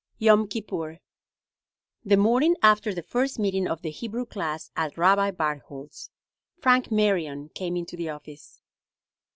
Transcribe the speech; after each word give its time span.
"YOM 0.17 0.47
KIPPUR." 0.47 0.97
THE 2.03 2.17
morning 2.17 2.55
after 2.63 2.91
the 2.91 3.03
first 3.03 3.37
meeting 3.37 3.67
of 3.67 3.83
the 3.83 3.91
Hebrew 3.91 4.25
class 4.25 4.71
at 4.75 4.97
Rabbi 4.97 5.29
Barthold's, 5.29 6.09
Frank 6.57 6.91
Marion 6.91 7.49
came 7.49 7.77
into 7.77 7.95
the 7.95 8.09
office. 8.09 8.61